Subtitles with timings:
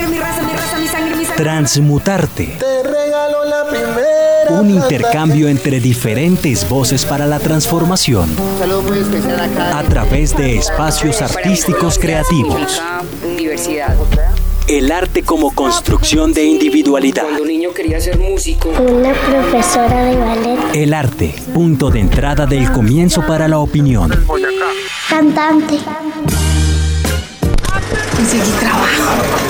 [0.00, 1.42] sangre, mi raza, mi raza, mi sangre, mi sangre.
[1.42, 2.56] Transmutarte.
[2.58, 4.60] Te regalo la primera.
[4.60, 8.34] Un intercambio entre diferentes voces para la transformación.
[8.58, 9.78] Saludos muy especial acá.
[9.78, 12.80] A través de espacios artísticos creativos.
[14.66, 17.22] El arte como construcción de individualidad.
[17.24, 18.68] Cuando un niño quería ser músico.
[18.70, 20.58] Una profesora de ballet.
[20.74, 24.10] El arte, punto de entrada del comienzo para la opinión.
[25.08, 25.78] Cantante.
[28.16, 29.49] Conseguí trabajo.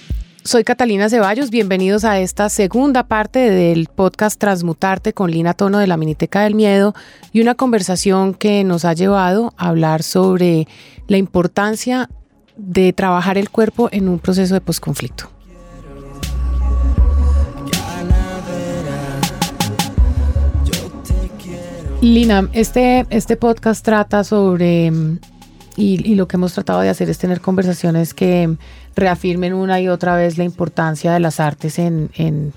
[0.43, 1.49] soy Catalina Ceballos.
[1.49, 6.55] Bienvenidos a esta segunda parte del podcast Transmutarte con Lina Tono de la Miniteca del
[6.55, 6.93] Miedo
[7.31, 10.67] y una conversación que nos ha llevado a hablar sobre
[11.07, 12.09] la importancia
[12.57, 15.29] de trabajar el cuerpo en un proceso de posconflicto.
[22.01, 25.19] Lina, este, este podcast trata sobre, mm,
[25.77, 28.55] y, lo que hemos tratado de hacer es tener conversaciones que
[28.95, 32.53] reafirmen una y otra vez la importancia de las artes en,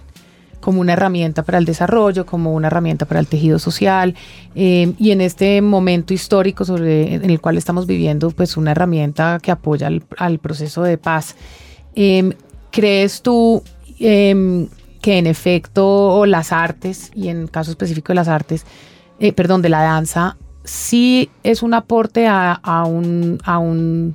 [0.60, 4.14] como una herramienta para el desarrollo, como una herramienta para el tejido social,
[4.54, 9.50] eh, y en este momento histórico en el cual estamos viviendo, pues una herramienta que
[9.50, 11.36] apoya al, al proceso de paz.
[11.94, 12.32] Em,
[12.70, 13.62] ¿Crees tú
[14.00, 14.68] em,
[15.00, 18.64] que en efecto las artes, y en caso específico de las artes,
[19.20, 24.14] eh, perdón, de la danza, sí es un aporte a, a un, a, un,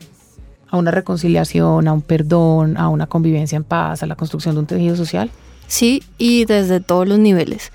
[0.69, 4.59] a una reconciliación, a un perdón, a una convivencia en paz, a la construcción de
[4.61, 5.29] un tejido social?
[5.67, 7.71] Sí, y desde todos los niveles.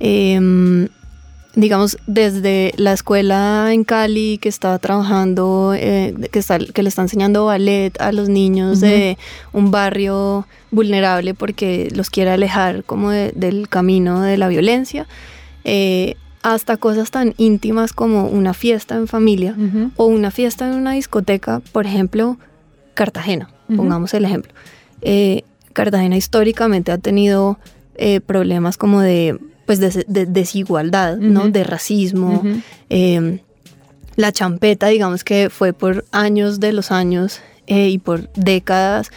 [0.00, 0.88] Em,
[1.56, 7.02] digamos, desde la escuela en Cali que está trabajando, eh, que, está, que le está
[7.02, 9.16] enseñando ballet a los niños de
[9.52, 15.06] un barrio vulnerable porque los quiere alejar como de- del camino de la violencia,
[15.62, 19.56] eh, hasta cosas tan íntimas como una fiesta en familia
[19.96, 22.36] o una fiesta en una discoteca, por ejemplo,
[22.94, 24.52] Cartagena, pongamos el ejemplo.
[25.00, 27.58] Eh, Cartagena históricamente ha tenido
[27.96, 31.48] eh, problemas como de, pues de, de desigualdad, ¿no?
[31.48, 32.42] De racismo.
[32.90, 33.40] Eh,
[34.16, 39.10] la champeta, digamos que fue por años de los años eh, y por décadas,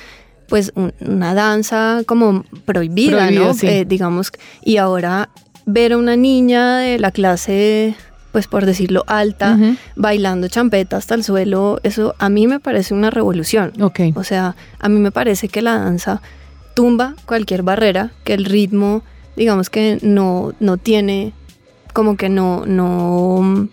[0.47, 3.53] pues un- una danza como prohibida, ¿no?
[3.53, 3.67] sí.
[3.67, 4.31] Eh, digamos,
[4.63, 5.29] y ahora
[5.67, 7.93] ver a una niña de la clase,
[8.31, 9.57] pues por decirlo alta,
[9.95, 13.73] bailando champeta hasta el suelo, eso a mí me parece una revolución.
[13.81, 13.99] Ok.
[14.15, 16.21] O sea, a mí me parece que la danza
[16.73, 19.03] tumba cualquier barrera, que el ritmo,
[19.35, 21.33] digamos que no, no tiene,
[21.93, 23.67] como que no, no,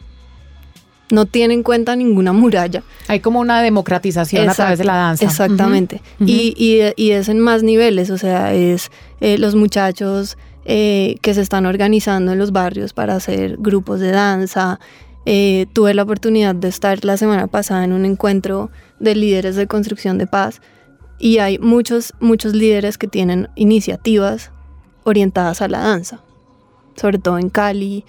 [1.11, 2.83] no tiene en cuenta ninguna muralla.
[3.09, 5.25] Hay como una democratización a través de la danza.
[5.27, 6.01] Exactamente.
[6.19, 8.91] Y, y- y es en más niveles, o sea, es
[9.21, 14.11] eh, los muchachos eh, que se están organizando en los barrios para hacer grupos de
[14.11, 14.81] danza.
[15.27, 18.71] Eh, tuve la oportunidad de estar la semana pasada en un encuentro
[19.01, 20.61] de líderes de construcción de paz
[21.19, 24.51] y hay muchos, muchos líderes que tienen iniciativas
[25.05, 26.21] orientadas a la danza,
[26.97, 28.05] sobre todo en Cali,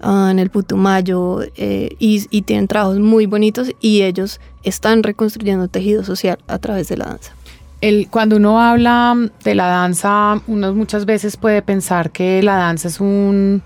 [0.00, 5.68] ah, en el Putumayo, eh, y, y tienen trabajos muy bonitos y ellos están reconstruyendo
[5.68, 7.32] tejido social a través de la danza.
[7.80, 9.14] El, cuando uno habla
[9.44, 13.62] de la danza, uno muchas veces puede pensar que la danza es un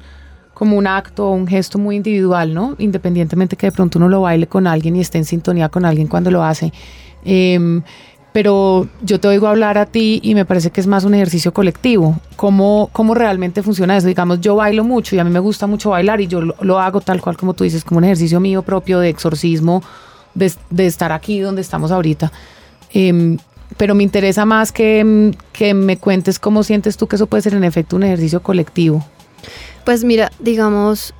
[0.60, 2.74] como un acto o un gesto muy individual, ¿no?
[2.78, 6.06] Independientemente que de pronto uno lo baile con alguien y esté en sintonía con alguien
[6.06, 6.70] cuando lo hace.
[7.24, 7.82] Em,
[8.32, 11.54] pero yo te oigo hablar a ti y me parece que es más un ejercicio
[11.54, 12.20] colectivo.
[12.36, 14.06] ¿Cómo, cómo realmente funciona eso?
[14.06, 16.78] Digamos, yo bailo mucho y a mí me gusta mucho bailar y yo lo, lo
[16.78, 19.82] hago tal cual como tú dices, como un ejercicio mío propio de exorcismo,
[20.34, 22.30] de, de estar aquí donde estamos ahorita.
[22.92, 23.38] Em,
[23.76, 27.42] pero me interesa más que, em, que me cuentes cómo sientes tú que eso puede
[27.42, 29.04] ser en efecto un ejercicio colectivo.
[29.84, 31.14] Pues mira, digamos,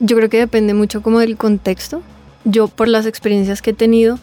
[0.00, 2.02] yo creo que depende mucho como del contexto.
[2.44, 4.18] Yo por las experiencias que he tenido,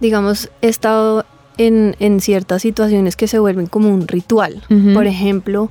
[0.00, 1.26] digamos, he estado
[1.58, 4.62] en, en ciertas situaciones que se vuelven como un ritual.
[4.94, 5.70] Por ejemplo,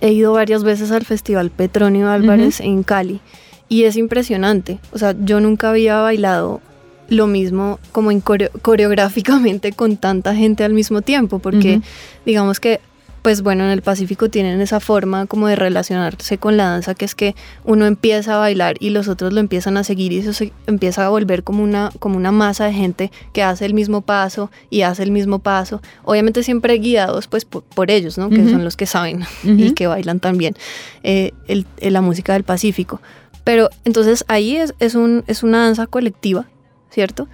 [0.00, 3.20] he ido varias veces al Festival Petronio Álvarez en Cali
[3.68, 4.78] y es impresionante.
[4.92, 6.60] O sea, yo nunca había bailado
[7.08, 11.84] lo mismo como en coreo- coreográficamente con tanta gente al mismo tiempo, porque Ujú.
[12.24, 12.80] digamos que
[13.22, 17.04] pues bueno, en el Pacífico tienen esa forma como de relacionarse con la danza, que
[17.04, 20.32] es que uno empieza a bailar y los otros lo empiezan a seguir y eso
[20.32, 24.00] se empieza a volver como una, como una masa de gente que hace el mismo
[24.00, 28.28] paso y hace el mismo paso, obviamente siempre guiados pues por, ellos, ¿no?
[28.28, 30.56] Que son los que saben y que bailan también
[31.04, 31.32] eh,
[31.80, 33.00] la música del Pacífico.
[33.44, 36.46] Pero entonces ahí es, es, un, es una danza colectiva,
[36.92, 37.28] ¿cierto?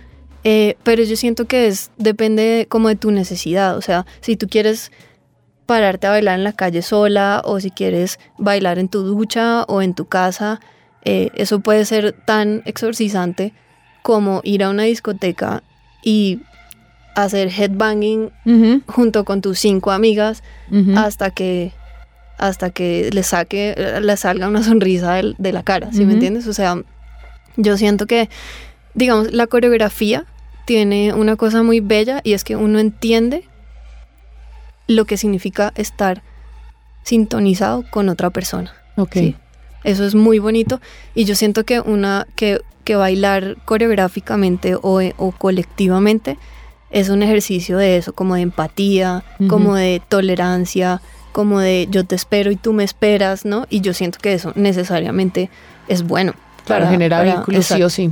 [0.44, 4.46] Eh, pero yo siento que es, depende como de tu necesidad, o sea, si tú
[4.48, 4.92] quieres
[5.66, 9.82] pararte a bailar en la calle sola o si quieres bailar en tu ducha o
[9.82, 10.60] en tu casa,
[11.04, 13.52] eh, eso puede ser tan exorcizante
[14.02, 15.62] como ir a una discoteca
[16.02, 16.40] y
[17.14, 18.30] hacer headbanging
[18.86, 20.42] junto con tus cinco amigas
[20.96, 21.72] hasta que
[22.38, 26.46] hasta que le saque le salga una sonrisa de, la cara, ¿sí me entiendes?
[26.46, 26.80] O sea,
[27.56, 28.30] yo siento que
[28.94, 30.24] digamos la coreografía
[30.64, 33.44] tiene una cosa muy bella y es que uno entiende
[34.86, 36.22] lo que significa estar
[37.04, 38.74] sintonizado con otra persona.
[38.96, 39.16] Ok.
[39.84, 40.80] Eso es muy bonito
[41.14, 46.36] y yo siento que una que, que bailar coreográficamente o, o, colectivamente
[46.90, 51.00] es un ejercicio de eso, como de empatía, como de tolerancia,
[51.32, 53.66] como de yo te espero y tú me esperas, ¿no?
[53.70, 55.50] Y yo siento que eso necesariamente
[55.86, 56.34] es bueno.
[56.68, 58.10] Para, generar vínculos, sí o sí.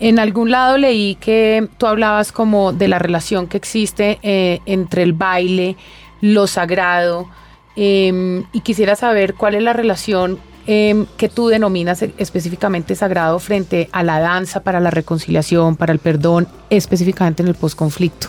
[0.00, 5.04] En algún lado leí que tú hablabas como de la relación que existe eh, entre
[5.04, 5.76] el baile,
[6.20, 7.28] lo sagrado,
[7.76, 13.38] em, y quisiera saber cuál es la relación em, que tú denominas e, específicamente sagrado
[13.38, 18.28] frente a la danza para la reconciliación, para el perdón, específicamente en el posconflicto.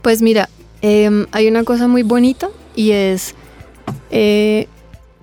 [0.00, 0.48] Pues mira,
[0.80, 3.34] em, hay una cosa muy bonita y es
[4.10, 4.68] eh,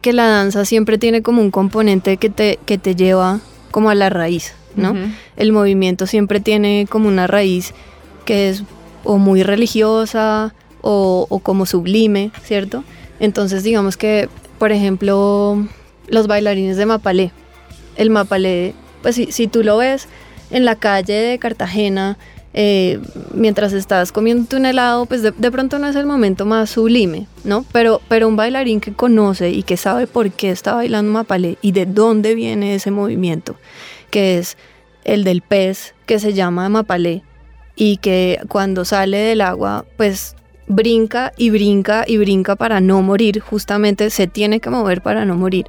[0.05, 3.39] que la danza siempre tiene como un componente que te, que te lleva
[3.71, 4.53] como a la raíz.
[4.75, 4.93] ¿no?
[5.35, 7.73] El movimiento siempre tiene como una raíz
[8.23, 8.61] que es
[9.03, 12.83] o muy religiosa o, como sublime, ¿cierto?
[13.19, 14.29] Entonces digamos que,
[14.59, 15.67] por ejemplo,
[16.07, 17.31] los bailarines de Mapalé,
[17.95, 20.07] el Mapalé, pues si, si tú lo ves
[20.51, 22.19] en la calle de Cartagena,
[22.57, 22.99] eh,
[23.33, 27.65] mientras estás comiendo un helado, pues de, pronto no es el momento más sublime, ¿no?
[27.73, 31.73] Pero, pero un bailarín que conoce y que sabe por qué está bailando Mapalé y
[31.73, 33.57] de dónde viene ese movimiento
[34.15, 34.55] que es
[35.03, 37.21] el del pez que se llama mapalé
[37.75, 40.37] y que cuando sale del agua pues
[40.67, 45.35] brinca y brinca y brinca para no morir, justamente se tiene que mover para no
[45.35, 45.67] morir.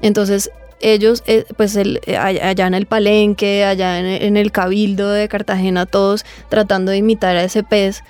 [0.00, 0.52] Entonces
[0.82, 5.86] ellos, eh, pues el, eh, allá en el palenque, allá en, el cabildo de Cartagena,
[5.86, 8.02] todos tratando de imitar a ese pez,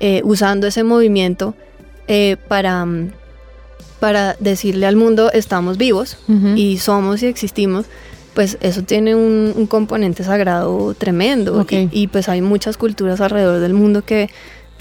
[0.00, 1.54] eh, usando ese movimiento
[2.48, 2.86] para,
[3.98, 6.18] para decirle al mundo estamos vivos
[6.54, 7.86] y somos y existimos
[8.34, 11.64] pues eso tiene un, componente sagrado tremendo.
[11.70, 14.28] Y, pues hay muchas culturas alrededor del mundo que,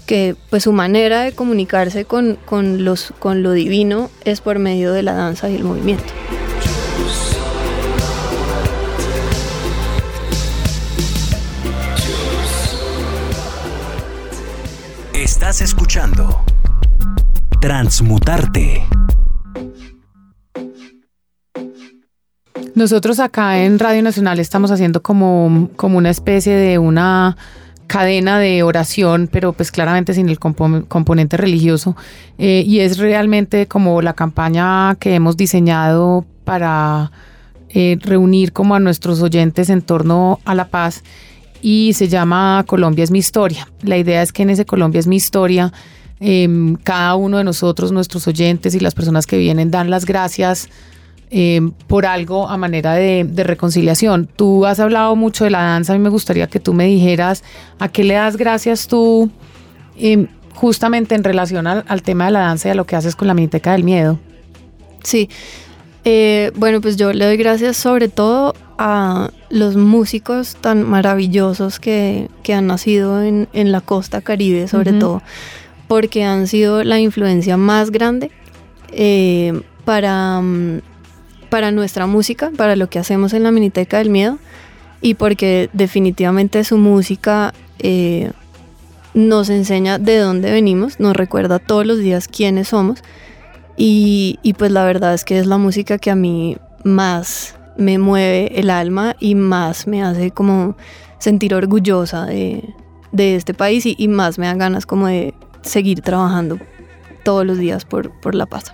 [0.06, 2.38] que pues su manera de comunicarse con,
[2.84, 6.12] los, con lo divino es por medio de la danza y el movimiento.
[15.62, 16.44] Escuchando
[17.62, 18.84] Transmutarte
[22.74, 27.38] Nosotros acá en Radio Nacional estamos haciendo como, como una especie de una
[27.86, 31.96] cadena de oración, pero pues claramente sin el componente religioso.
[32.40, 37.12] Eh, y es realmente como la campaña que hemos diseñado para
[37.70, 41.04] eh, reunir como a nuestros oyentes en torno a la paz
[41.64, 43.70] y se llama Colombia es mi historia.
[43.82, 45.72] La idea es que en ese Colombia es mi historia,
[46.20, 50.68] em, cada uno de nosotros, nuestros oyentes y las personas que vienen dan las gracias
[51.32, 54.28] eh, por algo a manera de, reconciliación.
[54.36, 57.44] Tú has hablado mucho de la danza, a mí me gustaría que tú me dijeras
[57.80, 59.32] a qué le das gracias tú
[59.98, 63.30] eh, justamente en relación al, tema de la danza y a lo que haces con
[63.30, 64.20] la Miniteca del Miedo.
[65.02, 65.30] Sí,
[66.06, 72.30] eh, bueno, pues yo le doy gracias sobre todo a los músicos tan maravillosos que,
[72.54, 75.22] han nacido en, la costa caribe, sobre todo,
[75.88, 78.32] porque han sido la influencia más grande
[79.86, 80.82] para mm,
[81.54, 84.40] para nuestra música, para lo que hacemos en la Miniteca del Miedo
[85.02, 88.32] y porque definitivamente su música eh,
[89.14, 93.04] nos enseña de dónde venimos, nos recuerda todos los días quiénes somos
[93.76, 98.60] y, pues la verdad es que es la música que a mí más me mueve
[98.60, 100.76] el alma y más me hace como
[101.18, 102.64] sentir orgullosa de,
[103.14, 106.60] este país y, más me dan ganas como de seguir trabajando
[107.24, 108.74] todos los días por, la paz.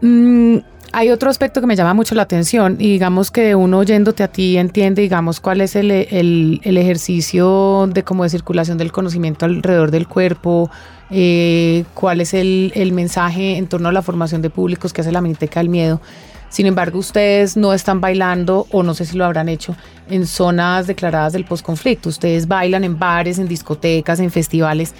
[0.00, 0.58] Mm,
[0.94, 4.28] hay otro aspecto que me llama mucho la atención y digamos que uno oyéndote a
[4.28, 9.44] ti entiende, digamos, cuál es el, el, el ejercicio de como de circulación del conocimiento
[9.44, 10.70] alrededor del cuerpo,
[11.10, 15.10] eh, cuál es el, el, mensaje en torno a la formación de públicos que hace
[15.10, 16.00] la Miniteca del Miedo.
[16.48, 19.74] Sin embargo, ustedes no están bailando, o no sé si lo habrán hecho,
[20.08, 22.08] en zonas declaradas del posconflicto.
[22.08, 24.94] Ustedes bailan en bares, en discotecas, en festivales.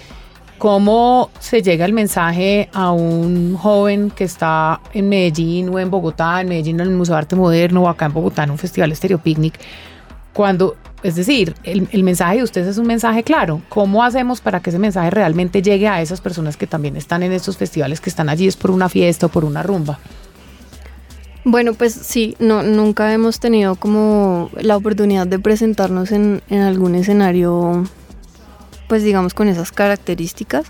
[0.57, 6.39] ¿Cómo se llega el mensaje a un joven que está en Medellín o en Bogotá,
[6.39, 8.91] en Medellín en el Museo de Arte Moderno o acá en Bogotá en un festival
[8.91, 9.59] Estéreo Picnic?
[10.31, 13.61] Cuando, es decir, el, el, mensaje de ustedes es un mensaje claro.
[13.67, 17.33] ¿Cómo hacemos para que ese mensaje realmente llegue a esas personas que también están en
[17.33, 19.99] estos festivales, que están allí es por una fiesta o por una rumba?
[21.43, 26.95] Bueno, pues sí, no, nunca hemos tenido como la oportunidad de presentarnos en, en algún
[26.95, 27.83] escenario
[28.87, 30.65] pues digamos con esas características.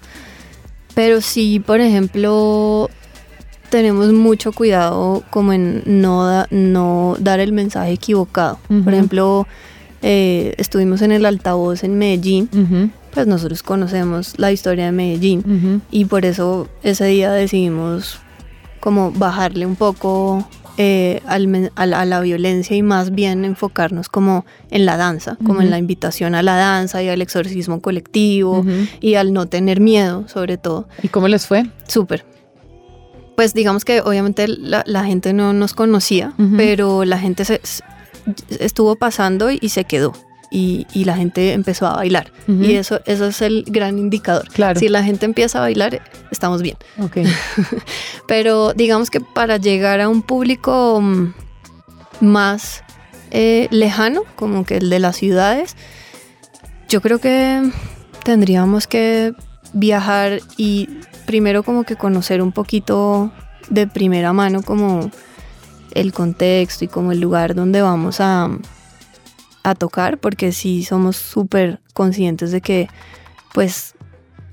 [0.94, 2.90] Pero sí, por ejemplo,
[3.70, 8.60] tenemos mucho cuidado como en no, da, no dar el mensaje equivocado.
[8.70, 8.84] Uh -huh.
[8.84, 9.48] Por ejemplo,
[10.02, 12.92] eh, estuvimos en el altavoz en Medellín, uh -huh.
[13.14, 15.82] pues nosotros conocemos la historia de Medellín uh -huh.
[15.92, 18.20] y por eso ese día decidimos
[18.80, 24.10] como bajarle un poco eh, al, a, la, a, la, violencia y más bien enfocarnos
[24.10, 25.66] como en la danza, como uh -huh.
[25.66, 28.90] en la invitación a la danza y al exorcismo colectivo uh -huh.
[29.00, 30.88] y al no tener miedo sobre todo.
[31.02, 31.66] ¿Y cómo les fue?
[31.88, 32.26] Súper.
[33.36, 36.58] Pues digamos que obviamente la, la gente no nos conocía, uh -huh.
[36.58, 37.62] pero la gente se,
[38.60, 40.14] estuvo pasando y, y se quedó.
[40.56, 42.32] Y, y, la gente empezó a bailar.
[42.48, 42.66] Uh -huh.
[42.66, 44.48] Y eso, eso es el gran indicador.
[44.54, 44.80] Claro.
[44.80, 46.78] Si la gente empieza a bailar, estamos bien.
[46.98, 47.26] Okay.
[48.28, 51.34] Pero digamos que para llegar a un público mm,
[52.22, 52.86] más
[53.32, 55.76] eh, lejano, como que el de las ciudades,
[56.88, 57.70] yo creo que
[58.24, 59.34] tendríamos que
[59.74, 60.88] viajar y
[61.26, 63.32] primero como que conocer un poquito
[63.70, 65.12] de primera mano como
[65.92, 68.50] el contexto y como el lugar donde vamos a,
[69.66, 72.88] a tocar, porque sí somos súper conscientes de que
[73.52, 73.96] pues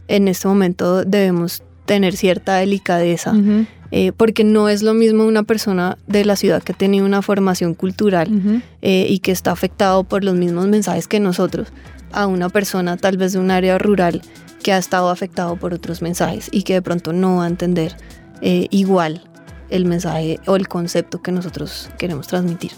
[0.08, 3.66] en este momento debemos tener cierta delicadeza, uh -huh.
[3.90, 7.20] eh, porque no es lo mismo una persona de la ciudad que ha tenido una
[7.20, 8.62] formación cultural uh -huh.
[8.80, 11.68] eh, y que está afectado por los mismos mensajes que nosotros,
[12.12, 14.22] a una persona tal vez de un área rural
[14.62, 17.96] que ha estado afectado por otros mensajes y que de pronto no va a entender
[18.40, 19.20] eh, igual
[19.68, 22.70] el mensaje o el concepto que nosotros queremos transmitir.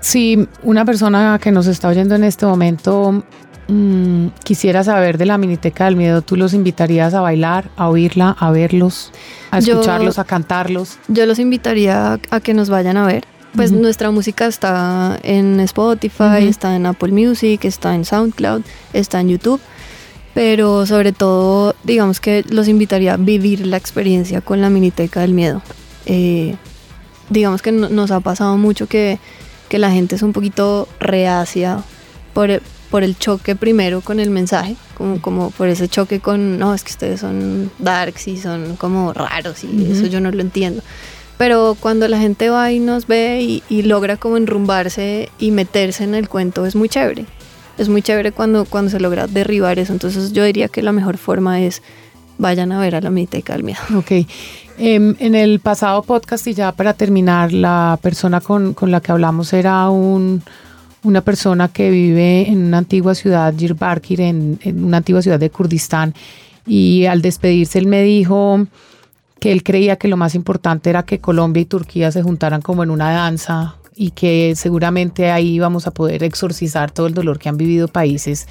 [0.00, 3.24] Si una persona que nos está oyendo en este momento
[3.68, 8.36] mmm, quisiera saber de la Miniteca del Miedo, ¿tú los invitarías a bailar, a oírla,
[8.38, 9.12] a verlos,
[9.50, 10.98] a escucharlos, yo, a cantarlos?
[11.08, 13.24] Yo los invitaría a, a que nos vayan a ver.
[13.56, 13.80] Pues uh -huh.
[13.80, 16.48] nuestra música está en Spotify, uh -huh.
[16.48, 18.62] está en Apple Music, está en SoundCloud,
[18.92, 19.60] está en YouTube.
[20.34, 25.32] Pero sobre todo, digamos que los invitaría a vivir la experiencia con la Miniteca del
[25.32, 25.62] Miedo.
[26.06, 26.54] Eh,
[27.30, 29.18] digamos que no, nos ha pasado mucho que,
[29.68, 31.82] que la gente es un poquito reacia
[32.32, 36.74] por, por el choque primero con el mensaje, como, como por ese choque con, no,
[36.74, 39.92] es que ustedes son darks y son como raros y uh -huh.
[39.92, 40.82] eso yo no lo entiendo.
[41.36, 46.02] Pero cuando la gente va y nos ve y, y, logra como enrumbarse y meterse
[46.02, 47.26] en el cuento es muy chévere.
[47.78, 49.92] Es muy chévere cuando, cuando se logra derribar eso.
[49.92, 51.80] Entonces yo diría que la mejor forma es
[52.38, 53.80] vayan a ver a la Miniteca del Miedo.
[53.94, 54.26] Ok.
[54.78, 59.12] Eh, en el pasado podcast y ya para terminar, la persona con, con la que
[59.12, 60.42] hablamos era un
[61.02, 65.50] una persona que vive en una antigua ciudad, Diyarbakir, en, en, una antigua ciudad de
[65.50, 66.14] Kurdistán,
[66.66, 68.66] y al despedirse él me dijo
[69.40, 72.82] que él creía que lo más importante era que Colombia y Turquía se juntaran como
[72.82, 77.48] en una danza y que seguramente ahí vamos a poder exorcizar todo el dolor que
[77.48, 78.48] han vivido países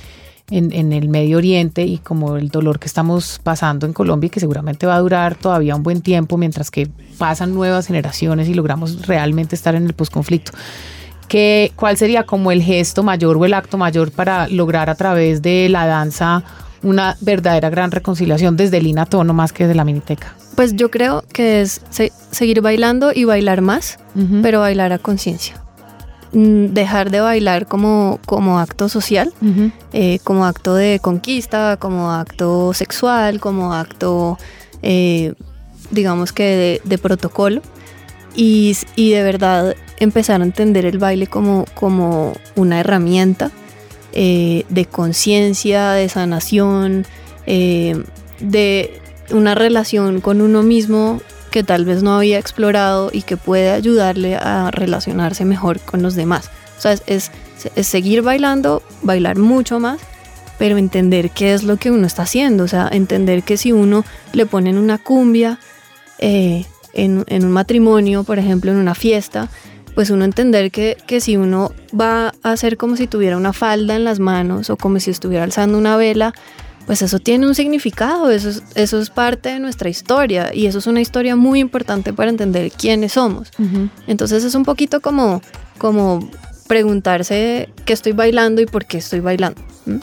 [0.50, 4.30] en, en, el Medio Oriente y como el dolor que estamos pasando en Colombia y
[4.30, 6.88] que seguramente va a durar todavía un buen tiempo mientras que
[7.18, 10.54] pasan nuevas generaciones y logramos realmente estar en el posconflicto.
[11.28, 15.42] ¿Qué, ¿Cuál sería como el gesto mayor o el acto mayor para lograr a través
[15.42, 16.44] de la danza
[16.82, 20.34] una verdadera gran reconciliación desde el inatono más que desde la miniteca?
[20.56, 24.42] Pues yo creo que es se seguir bailando y bailar más, uh -huh.
[24.42, 25.67] pero bailar a conciencia.
[26.32, 29.72] Dejar de bailar como, como acto social, uh -huh.
[29.94, 34.38] eh, como acto de conquista, como acto sexual, como acto,
[34.82, 35.34] eh,
[35.92, 37.62] digamos que de, de protocolo.
[38.36, 43.50] Y, y, de verdad empezar a entender el baile como, como una herramienta
[44.14, 47.06] eh, de conciencia, de sanación,
[47.48, 51.22] de una relación con uno mismo
[51.58, 56.14] que tal vez no había explorado y que puede ayudarle a relacionarse mejor con los
[56.14, 56.52] demás.
[56.78, 57.32] O sea, es,
[57.82, 60.00] seguir bailando, bailar mucho más,
[60.60, 62.64] pero entender qué es lo que uno está haciendo.
[62.64, 65.58] O sea, entender que si uno le ponen una cumbia,
[66.20, 69.50] eh, en, en un matrimonio, por ejemplo, en una fiesta,
[69.96, 73.96] pues uno entender que, que, si uno va a hacer como si tuviera una falda
[73.96, 76.36] en las manos o como si estuviera alzando una vela,
[76.88, 80.80] pues eso tiene un significado, eso es, eso es parte de nuestra historia y eso
[80.80, 83.52] es una historia muy importante para entender quiénes somos.
[83.60, 83.90] Uh -huh.
[84.08, 85.42] Entonces es un poquito como,
[85.78, 86.28] como
[86.68, 89.62] preguntarse qué estoy bailando y por qué estoy bailando.
[89.86, 89.98] ¿Mm?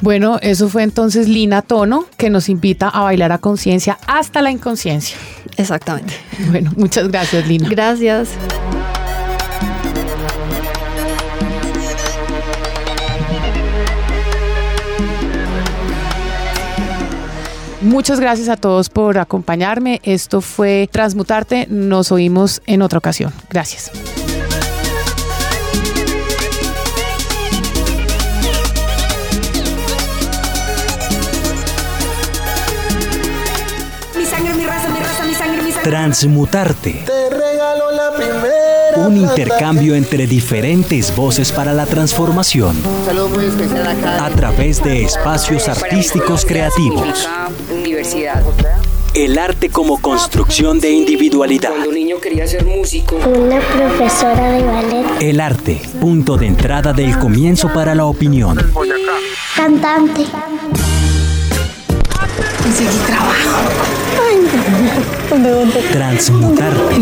[0.00, 4.50] Bueno, eso fue entonces Lina Tono, que nos invita a bailar a conciencia hasta la
[4.50, 5.18] inconsciencia.
[5.58, 6.14] Exactamente.
[6.50, 7.68] Bueno, muchas gracias, Lina.
[7.68, 8.30] Gracias.
[17.82, 20.00] Muchas gracias a todos por acompañarme.
[20.02, 21.66] Esto fue Transmutarte.
[21.70, 23.32] Nos oímos en otra ocasión.
[23.48, 23.90] Gracias.
[34.14, 35.90] Mi sangre, mi raza, mi raza, mi sangre, mi sangre.
[35.90, 37.04] Transmutarte.
[37.06, 39.06] Te regalo la primera.
[39.06, 42.76] Un intercambio entre diferentes voces para la transformación.
[43.34, 44.26] Muy especial acá.
[44.26, 47.26] A través de espacios artísticos creativos.
[47.90, 48.44] Diversidad.
[49.14, 51.70] El arte como construcción de individualidad.
[51.70, 53.16] Cuando un niño quería ser músico.
[53.16, 55.06] Una profesora de ballet.
[55.18, 58.72] El arte, punto de entrada del comienzo para la opinión.
[59.56, 60.24] Cantante.
[62.62, 63.58] Conseguí trabajo.
[65.90, 66.94] Transmutarte.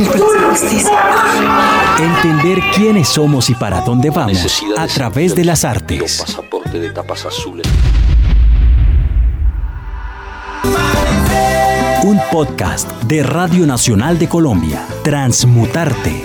[1.99, 6.23] Entender quiénes somos y para dónde vamos a través de las artes.
[6.27, 7.67] pasaporte de tapas azules.
[12.09, 14.83] Un podcast de Radio Nacional de Colombia.
[15.05, 16.23] Transmutarte.